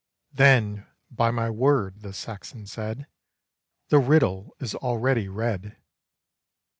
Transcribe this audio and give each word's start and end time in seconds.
"Then, 0.33 0.87
by 1.11 1.29
my 1.29 1.51
word," 1.51 2.01
the 2.01 2.11
Saxon 2.11 2.65
said, 2.65 3.05
"The 3.89 3.99
riddle 3.99 4.55
is 4.59 4.73
already 4.73 5.27
read. 5.27 5.77